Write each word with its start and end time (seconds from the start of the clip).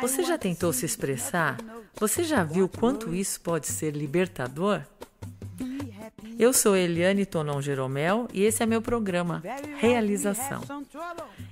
Você 0.00 0.24
já 0.24 0.36
tentou 0.36 0.72
se 0.72 0.84
expressar? 0.84 1.58
Você 1.94 2.24
já 2.24 2.42
viu 2.42 2.68
quanto 2.68 3.14
isso 3.14 3.40
pode 3.40 3.68
ser 3.68 3.92
libertador? 3.92 4.82
Eu 6.36 6.52
sou 6.52 6.76
Eliane 6.76 7.24
Tonon 7.24 7.62
Jeromel 7.62 8.26
e 8.34 8.42
esse 8.42 8.64
é 8.64 8.66
meu 8.66 8.82
programa 8.82 9.40
Realização. 9.78 10.62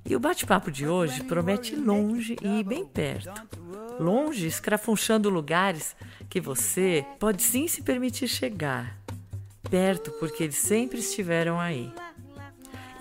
E 0.04 0.16
o 0.16 0.18
bate-papo 0.18 0.68
de 0.68 0.88
hoje 0.88 1.22
promete 1.22 1.76
longe 1.76 2.36
e 2.42 2.64
bem 2.64 2.84
perto. 2.84 3.30
Longe, 4.00 4.48
escrafunchando 4.48 5.30
lugares 5.30 5.94
que 6.28 6.40
você 6.40 7.06
pode 7.20 7.40
sim 7.40 7.68
se 7.68 7.82
permitir 7.82 8.26
chegar. 8.26 8.98
Perto, 9.70 10.10
porque 10.18 10.42
eles 10.42 10.56
sempre 10.56 10.98
estiveram 10.98 11.60
aí. 11.60 11.92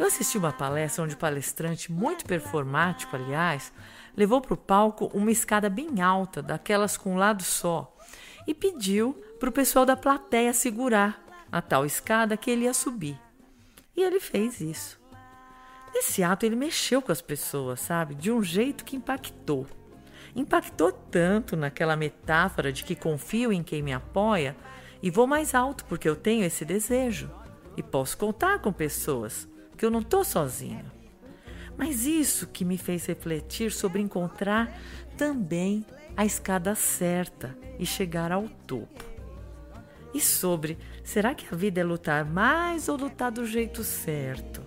Eu 0.01 0.07
assisti 0.07 0.35
uma 0.35 0.51
palestra 0.51 1.03
onde 1.03 1.13
o 1.13 1.17
palestrante, 1.17 1.91
muito 1.91 2.25
performático, 2.25 3.15
aliás, 3.15 3.71
levou 4.17 4.41
para 4.41 4.55
o 4.55 4.57
palco 4.57 5.11
uma 5.13 5.29
escada 5.29 5.69
bem 5.69 6.01
alta, 6.01 6.41
daquelas 6.41 6.97
com 6.97 7.13
um 7.13 7.17
lado 7.17 7.43
só, 7.43 7.95
e 8.47 8.53
pediu 8.55 9.13
para 9.39 9.49
o 9.49 9.51
pessoal 9.51 9.85
da 9.85 9.95
plateia 9.95 10.53
segurar 10.53 11.23
a 11.51 11.61
tal 11.61 11.85
escada 11.85 12.35
que 12.35 12.49
ele 12.49 12.63
ia 12.63 12.73
subir. 12.73 13.15
E 13.95 14.01
ele 14.01 14.19
fez 14.19 14.59
isso. 14.59 14.99
Nesse 15.93 16.23
ato, 16.23 16.47
ele 16.47 16.55
mexeu 16.55 16.99
com 16.99 17.11
as 17.11 17.21
pessoas, 17.21 17.79
sabe? 17.79 18.15
De 18.15 18.31
um 18.31 18.41
jeito 18.41 18.83
que 18.83 18.95
impactou. 18.95 19.67
Impactou 20.35 20.91
tanto 20.91 21.55
naquela 21.55 21.95
metáfora 21.95 22.73
de 22.73 22.83
que 22.83 22.95
confio 22.95 23.53
em 23.53 23.61
quem 23.61 23.83
me 23.83 23.93
apoia 23.93 24.57
e 24.99 25.11
vou 25.11 25.27
mais 25.27 25.53
alto 25.53 25.85
porque 25.85 26.09
eu 26.09 26.15
tenho 26.15 26.43
esse 26.43 26.65
desejo. 26.65 27.29
E 27.77 27.83
posso 27.83 28.17
contar 28.17 28.57
com 28.57 28.73
pessoas, 28.73 29.47
que 29.81 29.85
eu 29.87 29.89
não 29.89 30.01
estou 30.01 30.23
sozinho. 30.23 30.85
Mas 31.75 32.05
isso 32.05 32.45
que 32.45 32.63
me 32.63 32.77
fez 32.77 33.07
refletir 33.07 33.71
sobre 33.71 33.99
encontrar 33.99 34.79
também 35.17 35.83
a 36.15 36.23
escada 36.23 36.75
certa 36.75 37.57
e 37.79 37.85
chegar 37.85 38.31
ao 38.31 38.47
topo. 38.47 39.03
E 40.13 40.21
sobre 40.21 40.77
será 41.03 41.33
que 41.33 41.51
a 41.51 41.57
vida 41.57 41.81
é 41.81 41.83
lutar 41.83 42.23
mais 42.23 42.87
ou 42.87 42.95
lutar 42.95 43.31
do 43.31 43.43
jeito 43.43 43.83
certo? 43.83 44.61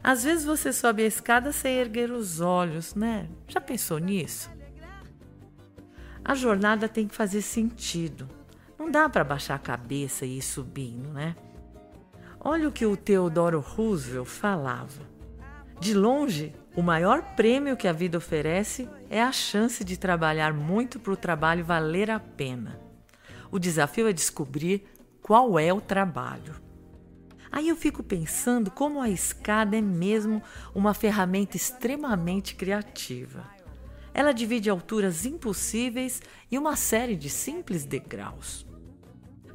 Às 0.00 0.22
vezes 0.22 0.44
você 0.44 0.72
sobe 0.72 1.02
a 1.02 1.08
escada 1.08 1.50
sem 1.50 1.74
erguer 1.74 2.12
os 2.12 2.40
olhos, 2.40 2.94
né? 2.94 3.28
Já 3.48 3.60
pensou 3.60 3.98
nisso? 3.98 4.48
A 6.24 6.36
jornada 6.36 6.88
tem 6.88 7.08
que 7.08 7.16
fazer 7.16 7.42
sentido. 7.42 8.28
Não 8.78 8.92
dá 8.92 9.08
para 9.08 9.24
baixar 9.24 9.56
a 9.56 9.58
cabeça 9.58 10.24
e 10.24 10.38
ir 10.38 10.42
subindo, 10.42 11.08
né? 11.08 11.34
Olha 12.42 12.68
o 12.68 12.72
que 12.72 12.86
o 12.86 12.96
Theodore 12.96 13.56
Roosevelt 13.56 14.26
falava. 14.26 15.02
De 15.78 15.92
longe, 15.92 16.54
o 16.74 16.82
maior 16.82 17.34
prêmio 17.36 17.76
que 17.76 17.86
a 17.86 17.92
vida 17.92 18.16
oferece 18.16 18.88
é 19.10 19.22
a 19.22 19.30
chance 19.30 19.84
de 19.84 19.98
trabalhar 19.98 20.54
muito 20.54 20.98
para 20.98 21.12
o 21.12 21.16
trabalho 21.16 21.62
valer 21.62 22.10
a 22.10 22.18
pena. 22.18 22.80
O 23.50 23.58
desafio 23.58 24.08
é 24.08 24.12
descobrir 24.12 24.84
qual 25.20 25.58
é 25.58 25.70
o 25.70 25.82
trabalho. 25.82 26.54
Aí 27.52 27.68
eu 27.68 27.76
fico 27.76 28.02
pensando 28.02 28.70
como 28.70 29.02
a 29.02 29.10
escada 29.10 29.76
é 29.76 29.82
mesmo 29.82 30.42
uma 30.74 30.94
ferramenta 30.94 31.58
extremamente 31.58 32.54
criativa. 32.54 33.44
Ela 34.14 34.32
divide 34.32 34.70
alturas 34.70 35.26
impossíveis 35.26 36.22
e 36.50 36.56
uma 36.56 36.74
série 36.74 37.16
de 37.16 37.28
simples 37.28 37.84
degraus. 37.84 38.69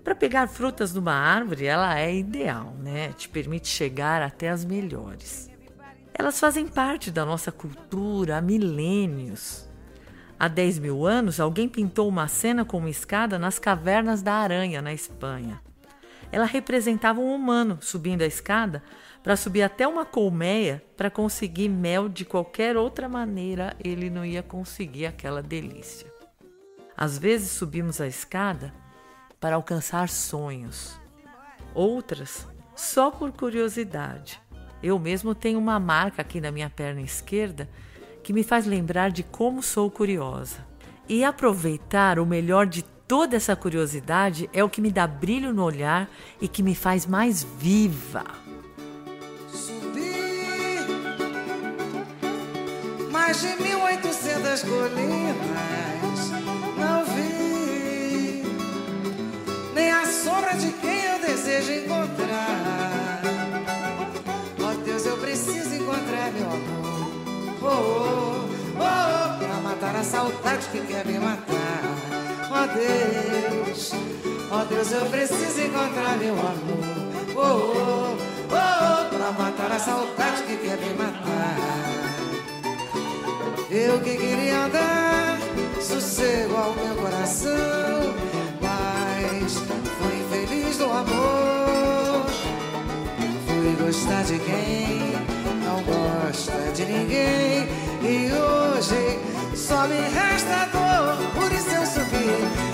Para 0.06 0.14
pegar 0.14 0.46
frutas 0.46 0.94
numa 0.94 1.16
árvore, 1.16 1.66
ela 1.66 2.00
é 2.00 2.16
ideal, 2.16 2.76
né? 2.78 3.12
Te 3.14 3.28
permite 3.28 3.68
chegar 3.68 4.22
até 4.22 4.50
as 4.50 4.64
melhores. 4.64 5.50
Elas 6.14 6.40
fazem 6.40 6.68
parte 6.68 7.10
da 7.10 7.26
nossa 7.26 7.52
cultura 7.52 8.38
há 8.38 8.42
milênios. 8.42 9.68
Há 10.40 10.48
10 10.48 10.78
mil 10.78 11.08
anos, 11.08 11.40
alguém 11.40 11.68
pintou 11.68 12.08
uma 12.08 12.28
cena 12.28 12.64
com 12.64 12.78
uma 12.78 12.90
escada 12.90 13.40
nas 13.40 13.58
cavernas 13.58 14.22
da 14.22 14.34
Aranha, 14.36 14.80
na 14.80 14.94
Espanha. 14.94 15.60
Ela 16.32 16.46
representava 16.46 17.20
um 17.20 17.34
humano 17.34 17.80
subindo 17.82 18.22
a 18.22 18.28
escada 18.28 18.84
para 19.24 19.36
subir 19.36 19.64
até 19.64 19.88
uma 19.88 20.06
colmeia 20.06 20.84
para 20.96 21.10
conseguir 21.10 21.68
mel 21.68 22.08
de 22.08 22.24
qualquer 22.26 22.78
outra 22.78 23.10
maneira 23.10 23.76
ele 23.84 24.12
não 24.12 24.24
ia 24.24 24.44
conseguir 24.44 25.08
aquela 25.08 25.42
delícia. 25.42 26.14
Às 26.96 27.18
vezes 27.18 27.50
subimos 27.50 28.00
a 28.00 28.06
escada 28.06 28.85
para 29.46 29.58
alcançar 29.58 30.10
sonhos, 30.10 31.00
outras 31.72 32.48
só 32.76 33.12
por 33.12 33.32
curiosidade. 33.32 34.42
Eu 34.82 34.98
mesmo 34.98 35.36
tenho 35.36 35.60
uma 35.60 35.80
marca 35.80 36.24
aqui 36.24 36.42
na 36.42 36.52
minha 36.52 36.68
perna 36.68 37.02
esquerda 37.02 37.70
que 38.24 38.34
me 38.34 38.44
faz 38.44 38.66
lembrar 38.66 39.12
de 39.12 39.22
como 39.22 39.62
sou 39.62 39.92
curiosa. 39.92 40.66
E 41.08 41.24
aproveitar 41.24 42.18
o 42.18 42.26
melhor 42.26 42.66
de 42.66 42.82
toda 43.08 43.36
essa 43.36 43.56
curiosidade 43.56 44.50
é 44.52 44.64
o 44.64 44.70
que 44.70 44.82
me 44.82 44.90
dá 44.90 45.06
brilho 45.06 45.54
no 45.54 45.64
olhar 45.64 46.10
e 46.42 46.48
que 46.48 46.64
me 46.64 46.74
faz 46.74 47.06
mais 47.06 47.44
viva. 47.44 48.24
Mais 53.12 53.40
de 53.40 53.56
1800 53.62 54.64
colinas, 54.64 55.36
não 56.80 57.06
vi 57.06 57.45
nem 59.76 59.92
a 59.92 60.06
sombra 60.06 60.54
de 60.56 60.72
quem 60.72 61.04
eu 61.04 61.20
desejo 61.20 61.72
encontrar. 61.74 63.22
Oh, 64.58 64.86
Deus, 64.86 65.06
eu 65.06 65.18
preciso 65.18 65.76
encontrar 65.76 66.32
meu 66.32 66.48
amor. 66.48 67.12
Oh, 67.62 67.68
oh, 67.68 68.46
oh, 68.78 68.80
oh, 68.80 69.38
pra 69.38 69.56
matar 69.62 69.96
a 69.98 70.04
saudade 70.04 70.66
que 70.72 70.80
quer 70.80 71.06
me 71.06 71.20
matar. 71.20 71.82
Oh, 72.50 72.68
Deus, 72.74 73.92
oh, 74.50 74.66
Deus, 74.66 74.92
eu 74.94 75.06
preciso 75.08 75.62
encontrar 75.62 76.18
meu 76.18 76.34
amor. 76.34 76.96
Oh, 77.36 77.42
oh, 77.42 78.18
oh, 78.18 78.56
oh, 78.56 79.10
pra 79.10 79.32
matar 79.44 79.72
a 79.74 79.80
saudade 79.80 80.44
que 80.44 80.56
quer 80.56 80.78
me 80.78 80.94
matar. 80.94 81.76
Eu 83.70 84.00
que 84.00 84.16
queria 84.16 84.70
dar 84.70 85.38
sossego 85.82 86.56
ao 86.56 86.74
meu 86.74 86.96
coração, 86.96 87.85
Fui 93.86 93.94
gostar 93.94 94.24
de 94.24 94.40
quem 94.40 95.12
não 95.64 95.84
gosta 95.84 96.72
de 96.74 96.86
ninguém. 96.86 97.68
E 98.02 98.32
hoje 98.34 99.20
só 99.56 99.88
me 99.88 100.00
resta 100.10 100.66
dor, 100.72 101.16
por 101.36 101.52
isso 101.52 101.70
eu 101.70 101.86
subi, 101.86 102.26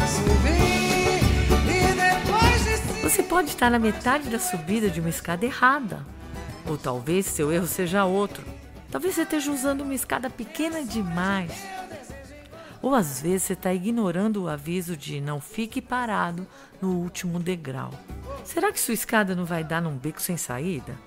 subi. 0.07 0.71
Você 3.03 3.23
pode 3.23 3.49
estar 3.49 3.69
na 3.69 3.77
metade 3.77 4.29
da 4.29 4.39
subida 4.39 4.89
de 4.89 5.01
uma 5.01 5.09
escada 5.09 5.45
errada. 5.45 6.05
Ou 6.65 6.77
talvez 6.77 7.25
seu 7.25 7.51
erro 7.51 7.67
seja 7.67 8.05
outro. 8.05 8.45
Talvez 8.89 9.15
você 9.15 9.23
esteja 9.23 9.51
usando 9.51 9.81
uma 9.81 9.93
escada 9.93 10.29
pequena 10.29 10.81
demais. 10.81 11.51
Ou 12.81 12.95
às 12.95 13.21
vezes 13.21 13.43
você 13.43 13.53
está 13.53 13.73
ignorando 13.73 14.43
o 14.43 14.49
aviso 14.49 14.97
de 14.97 15.21
não 15.21 15.39
fique 15.39 15.81
parado 15.81 16.47
no 16.81 16.97
último 16.97 17.39
degrau. 17.39 17.91
Será 18.43 18.71
que 18.71 18.79
sua 18.79 18.95
escada 18.95 19.35
não 19.35 19.45
vai 19.45 19.63
dar 19.63 19.81
num 19.81 19.95
beco 19.95 20.21
sem 20.21 20.35
saída? 20.35 20.97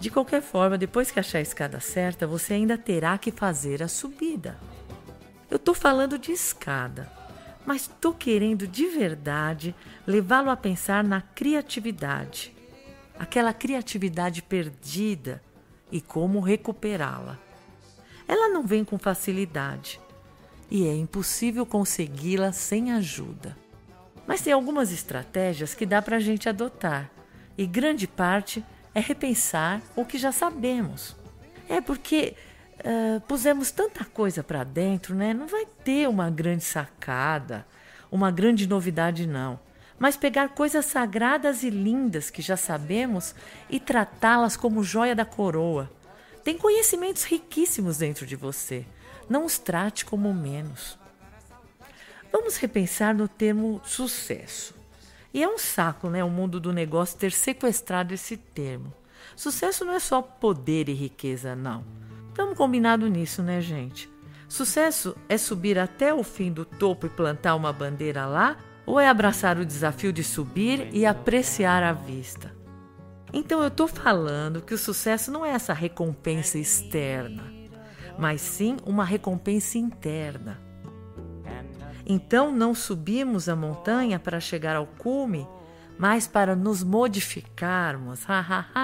De 0.00 0.08
qualquer 0.08 0.40
forma, 0.40 0.78
depois 0.78 1.10
que 1.10 1.20
achar 1.20 1.38
a 1.38 1.42
escada 1.42 1.78
certa, 1.80 2.26
você 2.26 2.54
ainda 2.54 2.78
terá 2.78 3.18
que 3.18 3.30
fazer 3.30 3.82
a 3.82 3.88
subida. 3.88 4.58
Eu 5.50 5.56
estou 5.56 5.74
falando 5.74 6.18
de 6.18 6.32
escada, 6.32 7.12
mas 7.66 7.82
estou 7.82 8.14
querendo 8.14 8.66
de 8.66 8.86
verdade 8.86 9.74
levá-lo 10.06 10.48
a 10.48 10.56
pensar 10.56 11.04
na 11.04 11.20
criatividade. 11.20 12.56
Aquela 13.18 13.52
criatividade 13.52 14.40
perdida 14.40 15.42
e 15.92 16.00
como 16.00 16.40
recuperá-la. 16.40 17.38
Ela 18.26 18.48
não 18.48 18.64
vem 18.64 18.82
com 18.82 18.98
facilidade 18.98 20.00
e 20.70 20.86
é 20.86 20.94
impossível 20.94 21.66
consegui-la 21.66 22.52
sem 22.52 22.92
ajuda. 22.92 23.56
Mas 24.26 24.40
tem 24.40 24.52
algumas 24.52 24.92
estratégias 24.92 25.74
que 25.74 25.84
dá 25.84 26.00
para 26.00 26.16
a 26.16 26.20
gente 26.20 26.48
adotar 26.48 27.10
e 27.58 27.66
grande 27.66 28.06
parte 28.06 28.64
é 28.94 29.00
repensar 29.00 29.82
o 29.96 30.04
que 30.04 30.16
já 30.18 30.32
sabemos. 30.32 31.16
É 31.68 31.80
porque 31.80 32.34
uh, 32.78 33.20
pusemos 33.22 33.70
tanta 33.70 34.04
coisa 34.04 34.42
para 34.42 34.64
dentro, 34.64 35.14
né? 35.14 35.34
Não 35.34 35.46
vai 35.46 35.66
ter 35.84 36.08
uma 36.08 36.30
grande 36.30 36.64
sacada, 36.64 37.66
uma 38.10 38.30
grande 38.30 38.66
novidade, 38.66 39.26
não. 39.26 39.58
Mas 39.98 40.16
pegar 40.16 40.50
coisas 40.50 40.86
sagradas 40.86 41.62
e 41.62 41.70
lindas 41.70 42.30
que 42.30 42.40
já 42.40 42.56
sabemos 42.56 43.34
e 43.68 43.78
tratá-las 43.78 44.56
como 44.56 44.82
joia 44.82 45.14
da 45.14 45.24
coroa. 45.24 45.90
Tem 46.42 46.56
conhecimentos 46.56 47.24
riquíssimos 47.24 47.98
dentro 47.98 48.24
de 48.26 48.34
você. 48.34 48.86
Não 49.30 49.46
os 49.46 49.58
trate 49.58 50.04
como 50.04 50.34
menos. 50.34 50.98
Vamos 52.32 52.56
repensar 52.56 53.14
no 53.14 53.28
termo 53.28 53.80
sucesso. 53.84 54.74
E 55.32 55.40
é 55.40 55.48
um 55.48 55.56
saco, 55.56 56.10
né, 56.10 56.24
o 56.24 56.28
mundo 56.28 56.58
do 56.58 56.72
negócio 56.72 57.16
ter 57.16 57.30
sequestrado 57.30 58.12
esse 58.12 58.36
termo. 58.36 58.92
Sucesso 59.36 59.84
não 59.84 59.92
é 59.92 60.00
só 60.00 60.20
poder 60.20 60.88
e 60.88 60.92
riqueza, 60.92 61.54
não. 61.54 61.84
Estamos 62.28 62.58
combinados 62.58 63.08
nisso, 63.08 63.40
né, 63.40 63.60
gente? 63.60 64.10
Sucesso 64.48 65.16
é 65.28 65.38
subir 65.38 65.78
até 65.78 66.12
o 66.12 66.24
fim 66.24 66.50
do 66.50 66.64
topo 66.64 67.06
e 67.06 67.10
plantar 67.10 67.54
uma 67.54 67.72
bandeira 67.72 68.26
lá, 68.26 68.56
ou 68.84 68.98
é 68.98 69.08
abraçar 69.08 69.58
o 69.58 69.64
desafio 69.64 70.12
de 70.12 70.24
subir 70.24 70.88
e 70.92 71.06
apreciar 71.06 71.84
a 71.84 71.92
vista? 71.92 72.52
Então 73.32 73.62
eu 73.62 73.68
estou 73.68 73.86
falando 73.86 74.60
que 74.60 74.74
o 74.74 74.78
sucesso 74.78 75.30
não 75.30 75.46
é 75.46 75.50
essa 75.50 75.72
recompensa 75.72 76.58
externa, 76.58 77.59
mas 78.20 78.42
sim 78.42 78.76
uma 78.84 79.04
recompensa 79.04 79.78
interna. 79.78 80.60
Então 82.06 82.52
não 82.52 82.74
subimos 82.74 83.48
a 83.48 83.56
montanha 83.56 84.18
para 84.18 84.38
chegar 84.38 84.76
ao 84.76 84.86
cume, 84.86 85.48
mas 85.98 86.26
para 86.26 86.54
nos 86.54 86.84
modificarmos. 86.84 88.20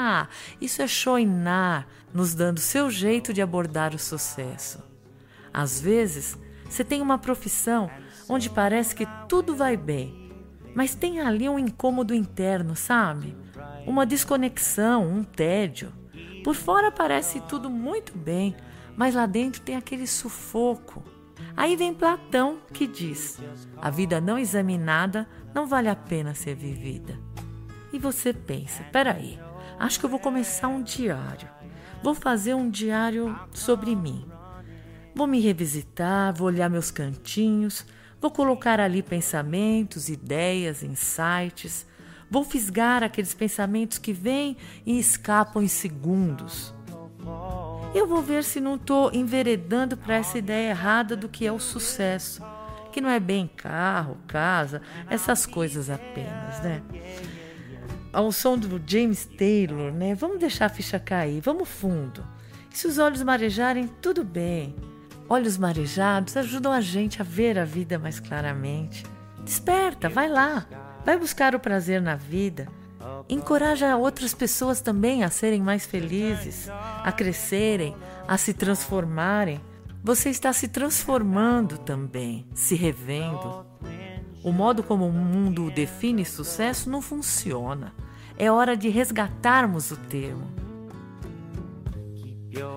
Isso 0.61 0.81
é 0.81 0.87
choinar, 0.87 1.87
nos 2.15 2.35
dando 2.35 2.61
seu 2.61 2.91
jeito 2.91 3.33
de 3.33 3.43
abordar 3.43 3.95
o 3.95 3.99
sucesso. 3.99 4.83
Às 5.53 5.81
vezes, 5.81 6.39
você 6.69 6.83
tem 6.83 7.03
uma 7.03 7.19
profissão 7.19 7.91
onde 8.29 8.49
parece 8.49 8.95
que 8.95 9.07
tudo 9.29 9.55
vai 9.55 9.77
bem, 9.77 10.33
mas 10.75 10.95
tem 10.95 11.21
ali 11.21 11.49
um 11.49 11.59
incômodo 11.59 12.15
interno, 12.15 12.75
sabe? 12.75 13.37
Uma 13.87 14.07
desconexão, 14.07 15.07
um 15.07 15.23
tédio. 15.23 15.93
Por 16.43 16.55
fora 16.55 16.91
parece 16.91 17.41
tudo 17.43 17.69
muito 17.69 18.17
bem, 18.17 18.55
mas 18.97 19.15
lá 19.15 19.27
dentro 19.27 19.61
tem 19.61 19.77
aquele 19.77 20.07
sufoco. 20.07 21.03
Aí 21.57 21.77
vem 21.77 21.93
Platão 21.93 22.59
que 22.73 22.87
diz: 22.87 23.39
a 23.77 23.91
vida 23.91 24.21
não 24.21 24.39
examinada 24.39 25.29
não 25.55 25.67
vale 25.67 25.89
a 25.89 25.97
pena 25.97 26.35
ser 26.35 26.55
vivida. 26.55 27.19
E 27.93 27.99
você 27.99 28.33
pensa: 28.33 28.83
peraí, 28.85 29.39
acho 29.79 30.01
que 30.01 30.07
eu 30.07 30.11
vou 30.11 30.19
começar 30.19 30.69
um 30.69 30.83
diário. 30.83 31.49
Vou 32.03 32.15
fazer 32.15 32.55
um 32.55 32.71
diário 32.71 33.39
sobre 33.53 33.95
mim. 33.95 34.27
Vou 35.15 35.27
me 35.27 35.41
revisitar, 35.41 36.35
vou 36.35 36.47
olhar 36.47 36.69
meus 36.69 36.91
cantinhos, 36.91 37.87
vou 38.21 38.31
colocar 38.31 38.79
ali 38.81 39.03
pensamentos, 39.03 40.09
ideias, 40.09 40.83
insights. 40.83 41.87
Vou 42.31 42.45
fisgar 42.45 43.03
aqueles 43.03 43.33
pensamentos 43.35 43.99
que 43.99 44.13
vêm 44.13 44.57
e 44.85 44.99
escapam 44.99 45.63
em 45.63 45.69
segundos. 45.69 46.76
Eu 47.97 48.07
vou 48.07 48.21
ver 48.21 48.45
se 48.45 48.61
não 48.61 48.75
estou 48.75 49.11
enveredando 49.11 49.97
para 49.97 50.17
essa 50.17 50.37
ideia 50.37 50.69
errada 50.69 51.17
do 51.17 51.31
que 51.31 51.47
é 51.47 51.51
o 51.51 51.59
sucesso, 51.59 52.43
que 52.93 53.01
não 53.01 53.09
é 53.09 53.19
bem 53.19 53.49
carro, 53.57 54.19
casa, 54.29 54.83
essas 55.09 55.47
coisas 55.47 55.89
apenas, 55.89 56.61
né? 56.61 56.83
Ao 58.13 58.31
som 58.31 58.59
do 58.59 58.79
James 58.87 59.25
Taylor, 59.25 59.91
né? 59.91 60.15
Vamos 60.15 60.39
deixar 60.39 60.67
a 60.67 60.69
ficha 60.69 61.01
cair, 61.01 61.41
vamos 61.41 61.71
fundo. 61.71 62.23
E 62.71 62.77
se 62.77 62.87
os 62.87 62.99
olhos 62.99 63.23
marejarem, 63.23 63.89
tudo 64.03 64.23
bem. 64.23 64.77
Olhos 65.27 65.57
marejados 65.57 66.37
ajudam 66.37 66.73
a 66.73 66.83
gente 66.83 67.23
a 67.23 67.25
ver 67.25 67.59
a 67.59 67.65
vida 67.65 67.99
mais 67.99 68.21
claramente. 68.21 69.07
Desperta, 69.43 70.07
vai 70.07 70.29
lá, 70.29 70.67
vai 71.03 71.19
buscar 71.19 71.55
o 71.55 71.61
prazer 71.61 72.03
na 72.03 72.15
vida. 72.15 72.69
Encoraja 73.29 73.97
outras 73.97 74.33
pessoas 74.33 74.81
também 74.81 75.25
a 75.25 75.31
serem 75.31 75.61
mais 75.61 75.85
felizes, 75.85 76.69
a 76.71 77.11
crescerem, 77.11 77.97
a 78.27 78.39
se 78.39 78.55
transformarem. 78.55 79.61
Você 80.03 80.31
está 80.31 80.53
se 80.53 80.69
transformando 80.69 81.79
também, 81.79 82.47
se 82.55 82.77
revendo. 82.77 83.67
O 84.45 84.53
modo 84.53 84.85
como 84.85 85.09
o 85.09 85.13
mundo 85.13 85.71
define 85.73 86.25
sucesso 86.25 86.89
não 86.89 87.03
funciona. 87.03 87.93
É 88.39 88.51
hora 88.53 88.77
de 88.77 88.89
resgatarmos 88.89 89.91
o 89.91 89.97
termo. 89.97 90.47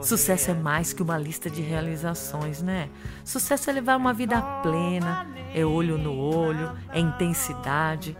Sucesso 0.01 0.51
é 0.51 0.53
mais 0.53 0.93
que 0.93 1.03
uma 1.03 1.17
lista 1.17 1.49
de 1.49 1.61
realizações, 1.61 2.61
né? 2.61 2.89
Sucesso 3.23 3.69
é 3.69 3.73
levar 3.73 3.97
uma 3.97 4.13
vida 4.13 4.41
plena, 4.63 5.27
é 5.53 5.63
olho 5.63 5.97
no 5.97 6.17
olho, 6.17 6.71
é 6.91 6.99
intensidade. 6.99 8.17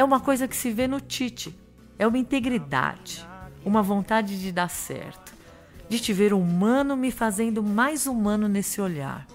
É 0.00 0.02
uma 0.02 0.18
coisa 0.18 0.48
que 0.48 0.56
se 0.56 0.70
vê 0.70 0.88
no 0.88 0.98
Tite, 0.98 1.54
é 1.98 2.06
uma 2.06 2.16
integridade, 2.16 3.22
uma 3.62 3.82
vontade 3.82 4.40
de 4.40 4.50
dar 4.50 4.70
certo, 4.70 5.34
de 5.90 6.00
te 6.00 6.10
ver 6.10 6.32
humano 6.32 6.96
me 6.96 7.10
fazendo 7.10 7.62
mais 7.62 8.06
humano 8.06 8.48
nesse 8.48 8.80
olhar. 8.80 9.26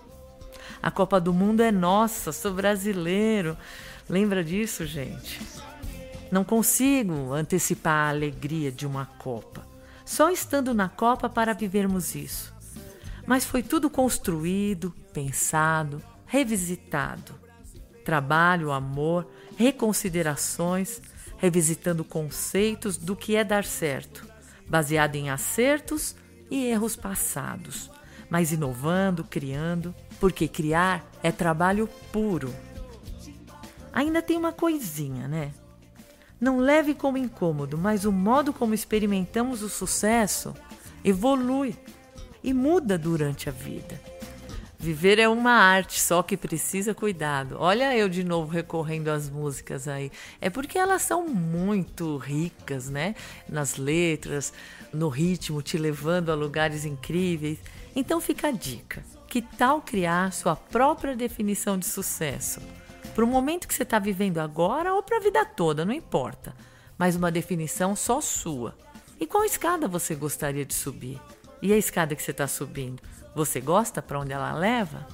A 0.82 0.90
Copa 0.90 1.22
do 1.22 1.32
Mundo 1.32 1.62
é 1.62 1.72
nossa, 1.72 2.32
sou 2.32 2.52
brasileiro. 2.52 3.56
Lembra 4.10 4.44
disso, 4.44 4.88
gente? 4.88 5.40
Não 6.32 6.44
consigo 6.44 7.32
antecipar 7.32 8.08
a 8.08 8.10
alegria 8.10 8.72
de 8.72 8.88
uma 8.88 9.06
Copa 9.06 9.62
só 10.04 10.32
estando 10.32 10.74
na 10.74 10.90
Copa 10.90 11.30
para 11.30 11.54
vivermos 11.54 12.16
isso. 12.16 12.52
Mas 13.28 13.46
foi 13.46 13.62
tudo 13.62 13.88
construído, 13.88 14.92
pensado, 15.14 16.02
revisitado. 16.26 17.36
Trabalho, 18.04 18.72
amor, 18.72 19.28
reconsiderações, 19.56 21.02
revisitando 21.38 22.04
conceitos 22.04 22.98
do 22.98 23.16
que 23.16 23.36
é 23.36 23.44
dar 23.44 23.64
certo, 23.64 24.28
baseado 24.68 25.16
em 25.16 25.30
acertos 25.30 26.16
e 26.50 26.66
erros 26.66 26.96
passados, 26.96 27.90
mas 28.30 28.52
inovando, 28.52 29.24
criando, 29.24 29.94
porque 30.20 30.48
criar 30.48 31.10
é 31.22 31.32
trabalho 31.32 31.88
puro. 32.12 32.54
Ainda 33.92 34.22
tem 34.22 34.38
uma 34.38 34.52
coisinha, 34.52 35.28
né? 35.28 35.52
Não 36.40 36.58
leve 36.58 36.94
como 36.94 37.18
incômodo, 37.18 37.78
mas 37.78 38.04
o 38.04 38.12
modo 38.12 38.52
como 38.52 38.74
experimentamos 38.74 39.62
o 39.62 39.70
sucesso 39.70 40.54
evolui 41.04 41.76
e 42.44 42.54
muda 42.54 42.98
durante 42.98 43.48
a 43.48 43.52
vida. 43.52 44.00
Viver 44.86 45.18
é 45.18 45.28
uma 45.28 45.54
arte, 45.54 46.00
só 46.00 46.22
que 46.22 46.38
precisa 46.38 46.94
cuidado. 46.94 47.58
Olha 47.58 47.98
eu 47.98 48.08
de 48.08 48.24
novo 48.24 48.52
recorrendo 48.52 49.08
às 49.08 49.28
músicas 49.28 49.88
aí. 49.88 50.12
É 50.40 50.48
porque 50.48 50.78
elas 50.78 51.02
são 51.02 51.28
muito 51.28 52.18
ricas, 52.18 52.88
né? 52.88 53.16
Nas 53.50 53.78
letras, 53.78 54.54
no 54.94 55.10
ritmo, 55.10 55.64
te 55.64 55.76
levando 55.76 56.32
a 56.32 56.36
lugares 56.36 56.86
incríveis. 56.86 57.58
Então 57.96 58.22
fica 58.22 58.50
a 58.50 58.52
dica. 58.52 59.04
Que 59.28 59.42
tal 59.42 59.82
criar 59.82 60.32
sua 60.32 60.56
própria 60.56 61.16
definição 61.16 61.80
de 61.80 61.88
sucesso? 61.88 62.62
para 63.16 63.24
o 63.24 63.28
momento 63.28 63.68
que 63.68 63.74
você 63.74 63.84
está 63.84 63.98
vivendo 63.98 64.40
agora 64.40 64.94
ou 64.94 65.02
para 65.02 65.18
a 65.18 65.22
vida 65.22 65.44
toda, 65.46 65.86
não 65.86 65.94
importa. 65.94 66.54
Mas 66.96 67.16
uma 67.16 67.32
definição 67.32 67.96
só 67.96 68.22
sua. 68.22 68.78
E 69.20 69.26
qual 69.26 69.46
escada 69.46 69.88
você 69.88 70.14
gostaria 70.14 70.66
de 70.66 70.76
subir? 70.76 71.20
E 71.62 71.72
a 71.72 71.78
escada 71.78 72.14
que 72.14 72.22
você 72.22 72.32
está 72.32 72.46
subindo, 72.46 73.02
você 73.36 73.60
gosta 73.60 74.02
para 74.02 74.20
onde 74.20 74.32
ela 74.32 74.54
leva? 74.54 75.06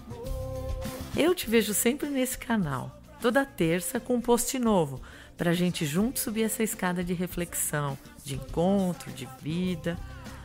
Eu 1.18 1.36
te 1.36 1.50
vejo 1.50 1.74
sempre 1.74 2.10
nesse 2.10 2.38
canal, 2.38 3.02
toda 3.20 3.46
terça 3.46 4.00
com 4.00 4.16
um 4.16 4.22
post 4.22 4.58
novo, 4.60 5.02
para 5.36 5.52
a 5.52 5.54
gente 5.54 5.86
juntos 5.86 6.22
subir 6.22 6.44
essa 6.44 6.64
escada 6.64 7.04
de 7.04 7.14
reflexão, 7.14 7.98
de 8.24 8.36
encontro, 8.36 9.12
de 9.12 9.28
vida. 9.42 9.98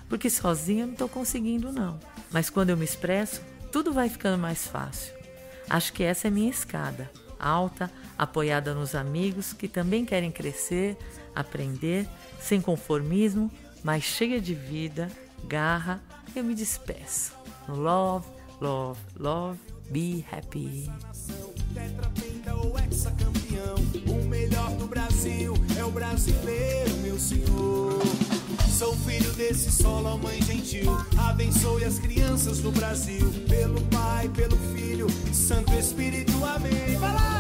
Porque 0.08 0.30
sozinha 0.30 0.84
eu 0.84 0.86
não 0.86 0.94
estou 0.94 1.08
conseguindo, 1.08 1.70
não. 1.70 2.00
Mas 2.30 2.48
quando 2.48 2.70
eu 2.70 2.76
me 2.76 2.84
expresso, 2.84 3.42
tudo 3.70 3.92
vai 3.92 4.08
ficando 4.08 4.38
mais 4.38 4.66
fácil. 4.66 5.14
Acho 5.68 5.92
que 5.92 6.02
essa 6.02 6.28
é 6.28 6.30
minha 6.30 6.50
escada 6.50 7.10
alta, 7.38 7.90
apoiada 8.16 8.74
nos 8.74 8.94
amigos 8.94 9.52
que 9.52 9.68
também 9.68 10.04
querem 10.04 10.30
crescer, 10.30 10.96
aprender, 11.34 12.08
sem 12.40 12.60
conformismo, 12.60 13.50
mas 13.82 14.04
cheia 14.04 14.40
de 14.40 14.54
vida, 14.54 15.10
garra, 15.44 16.00
eu 16.34 16.42
me 16.42 16.54
despeço. 16.54 17.35
Love, 17.68 18.24
love, 18.60 18.98
love, 19.18 19.58
be 19.90 20.24
happy. 20.30 20.88
Sou 28.68 28.94
filho 28.94 29.32
desse 29.32 29.72
solo, 29.72 30.18
mãe 30.18 30.40
gentil. 30.42 30.96
Abençoe 31.16 31.84
as 31.84 31.98
crianças 31.98 32.58
do 32.60 32.70
Brasil. 32.70 33.32
Pelo 33.48 33.80
Pai, 33.86 34.28
pelo 34.28 34.56
Filho, 34.74 35.06
Santo 35.32 35.72
Espírito, 35.74 36.32
amém. 36.44 36.96
Vai 36.98 37.12
lá! 37.12 37.35